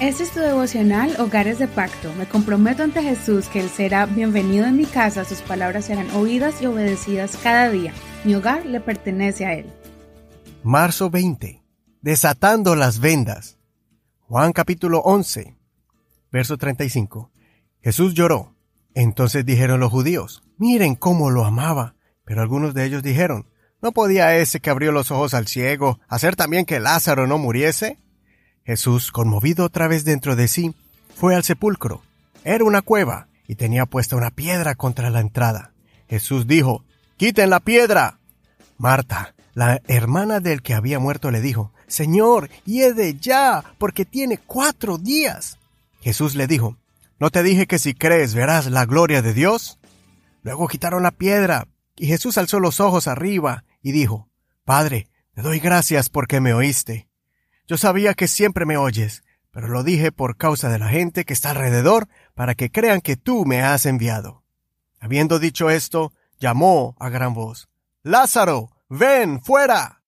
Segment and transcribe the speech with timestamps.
[0.00, 2.12] Este es tu devocional Hogares de Pacto.
[2.14, 6.60] Me comprometo ante Jesús que Él será bienvenido en mi casa, sus palabras serán oídas
[6.60, 7.94] y obedecidas cada día.
[8.24, 9.66] Mi hogar le pertenece a Él.
[10.64, 11.62] Marzo 20.
[12.02, 13.56] Desatando las vendas.
[14.22, 15.56] Juan capítulo 11,
[16.32, 17.30] verso 35.
[17.80, 18.56] Jesús lloró.
[18.94, 21.94] Entonces dijeron los judíos, miren cómo lo amaba.
[22.24, 23.48] Pero algunos de ellos dijeron,
[23.80, 27.98] ¿no podía ese que abrió los ojos al ciego hacer también que Lázaro no muriese?
[28.64, 30.74] Jesús, conmovido otra vez dentro de sí,
[31.14, 32.02] fue al sepulcro.
[32.44, 35.72] Era una cueva y tenía puesta una piedra contra la entrada.
[36.08, 36.84] Jesús dijo,
[37.16, 38.18] Quiten la piedra.
[38.76, 44.98] Marta, la hermana del que había muerto, le dijo, Señor, hiede ya, porque tiene cuatro
[44.98, 45.58] días.
[46.00, 46.76] Jesús le dijo,
[47.20, 49.78] ¿no te dije que si crees verás la gloria de Dios?
[50.42, 54.28] Luego quitaron la piedra, y Jesús alzó los ojos arriba y dijo,
[54.64, 57.08] Padre, te doy gracias porque me oíste.
[57.66, 61.32] Yo sabía que siempre me oyes, pero lo dije por causa de la gente que
[61.32, 64.42] está alrededor, para que crean que tú me has enviado.
[65.00, 67.68] Habiendo dicho esto, llamó a gran voz,
[68.02, 70.02] Lázaro, ven fuera.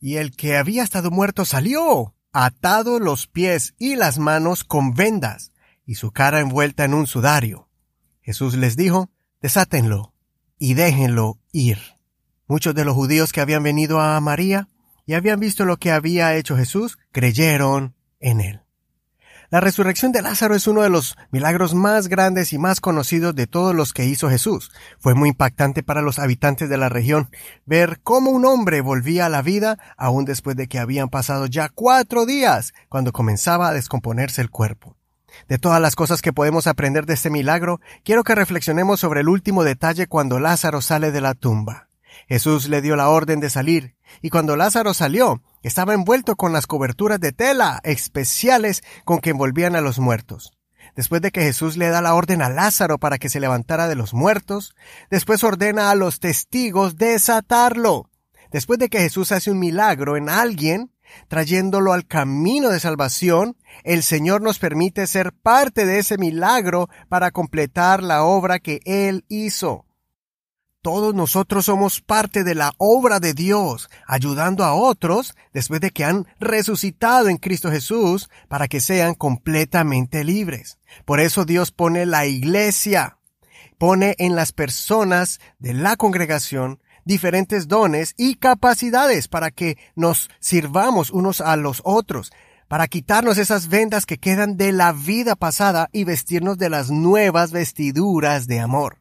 [0.00, 5.52] Y el que había estado muerto salió, atado los pies y las manos con vendas,
[5.84, 7.68] y su cara envuelta en un sudario.
[8.20, 10.12] Jesús les dijo, desátenlo
[10.58, 11.78] y déjenlo ir.
[12.46, 14.68] Muchos de los judíos que habían venido a María
[15.08, 18.60] y habían visto lo que había hecho Jesús, creyeron en él.
[19.48, 23.46] La resurrección de Lázaro es uno de los milagros más grandes y más conocidos de
[23.46, 24.70] todos los que hizo Jesús.
[24.98, 27.30] Fue muy impactante para los habitantes de la región
[27.64, 31.70] ver cómo un hombre volvía a la vida aún después de que habían pasado ya
[31.70, 34.98] cuatro días cuando comenzaba a descomponerse el cuerpo.
[35.48, 39.30] De todas las cosas que podemos aprender de este milagro, quiero que reflexionemos sobre el
[39.30, 41.87] último detalle cuando Lázaro sale de la tumba.
[42.26, 46.66] Jesús le dio la orden de salir, y cuando Lázaro salió, estaba envuelto con las
[46.66, 50.52] coberturas de tela especiales con que envolvían a los muertos.
[50.96, 53.94] Después de que Jesús le da la orden a Lázaro para que se levantara de
[53.94, 54.74] los muertos,
[55.10, 58.10] después ordena a los testigos desatarlo.
[58.50, 60.90] Después de que Jesús hace un milagro en alguien,
[61.28, 67.30] trayéndolo al camino de salvación, el Señor nos permite ser parte de ese milagro para
[67.30, 69.84] completar la obra que Él hizo.
[70.80, 76.04] Todos nosotros somos parte de la obra de Dios, ayudando a otros después de que
[76.04, 80.78] han resucitado en Cristo Jesús para que sean completamente libres.
[81.04, 83.18] Por eso Dios pone la iglesia,
[83.76, 91.10] pone en las personas de la congregación diferentes dones y capacidades para que nos sirvamos
[91.10, 92.30] unos a los otros,
[92.68, 97.50] para quitarnos esas vendas que quedan de la vida pasada y vestirnos de las nuevas
[97.50, 98.98] vestiduras de amor.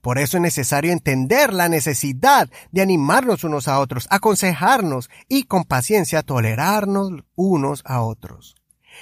[0.00, 5.64] Por eso es necesario entender la necesidad de animarnos unos a otros, aconsejarnos y con
[5.64, 8.56] paciencia tolerarnos unos a otros.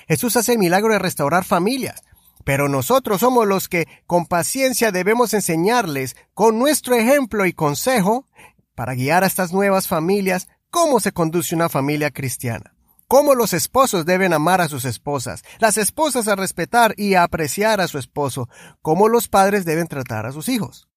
[0.09, 2.03] Jesús hace el milagro de restaurar familias,
[2.45, 8.27] pero nosotros somos los que con paciencia debemos enseñarles con nuestro ejemplo y consejo
[8.75, 12.75] para guiar a estas nuevas familias cómo se conduce una familia cristiana
[13.11, 17.81] cómo los esposos deben amar a sus esposas, las esposas a respetar y a apreciar
[17.81, 18.49] a su esposo,
[18.83, 20.89] cómo los padres deben tratar a sus hijos.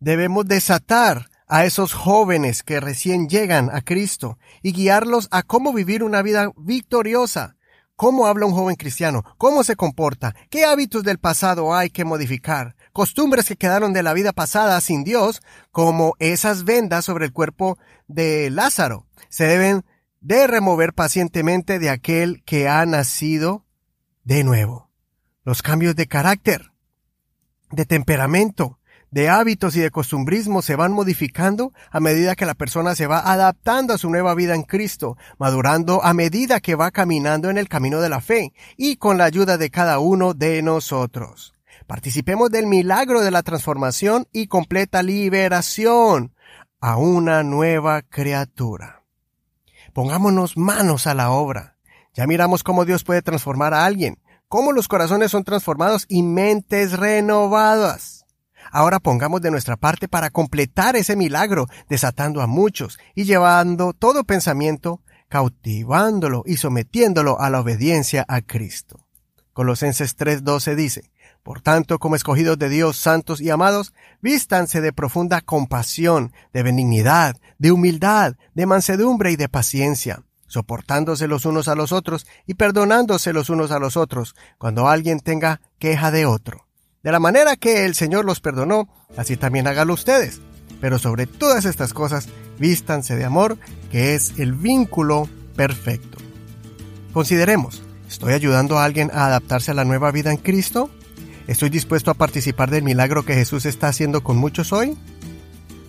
[0.00, 6.02] Debemos desatar a esos jóvenes que recién llegan a Cristo y guiarlos a cómo vivir
[6.02, 7.54] una vida victoriosa.
[7.94, 9.22] ¿Cómo habla un joven cristiano?
[9.38, 10.34] ¿Cómo se comporta?
[10.50, 12.74] ¿Qué hábitos del pasado hay que modificar?
[12.92, 17.78] Costumbres que quedaron de la vida pasada sin Dios, como esas vendas sobre el cuerpo
[18.08, 19.84] de Lázaro, se deben
[20.20, 23.64] de remover pacientemente de aquel que ha nacido
[24.24, 24.90] de nuevo.
[25.44, 26.72] Los cambios de carácter,
[27.70, 28.78] de temperamento,
[29.10, 33.20] de hábitos y de costumbrismo se van modificando a medida que la persona se va
[33.20, 37.68] adaptando a su nueva vida en Cristo, madurando a medida que va caminando en el
[37.68, 41.54] camino de la fe y con la ayuda de cada uno de nosotros.
[41.86, 46.34] Participemos del milagro de la transformación y completa liberación
[46.80, 48.95] a una nueva criatura.
[49.96, 51.78] Pongámonos manos a la obra.
[52.12, 56.92] Ya miramos cómo Dios puede transformar a alguien, cómo los corazones son transformados y mentes
[56.92, 58.26] renovadas.
[58.70, 64.24] Ahora pongamos de nuestra parte para completar ese milagro, desatando a muchos y llevando todo
[64.24, 65.00] pensamiento,
[65.30, 69.06] cautivándolo y sometiéndolo a la obediencia a Cristo.
[69.54, 71.10] Colosenses 3:12 dice,
[71.46, 77.36] por tanto, como escogidos de Dios, santos y amados, vístanse de profunda compasión, de benignidad,
[77.58, 83.32] de humildad, de mansedumbre y de paciencia, soportándose los unos a los otros y perdonándose
[83.32, 86.66] los unos a los otros cuando alguien tenga queja de otro.
[87.04, 90.40] De la manera que el Señor los perdonó, así también hágalo ustedes.
[90.80, 92.28] Pero sobre todas estas cosas,
[92.58, 93.56] vístanse de amor,
[93.92, 96.18] que es el vínculo perfecto.
[97.12, 100.90] Consideremos, ¿Estoy ayudando a alguien a adaptarse a la nueva vida en Cristo?
[101.46, 104.96] ¿Estoy dispuesto a participar del milagro que Jesús está haciendo con muchos hoy?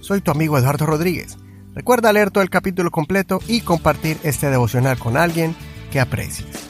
[0.02, 1.38] Soy tu amigo Eduardo Rodríguez.
[1.74, 5.56] Recuerda leer todo el capítulo completo y compartir este devocional con alguien
[5.92, 6.67] que aprecies.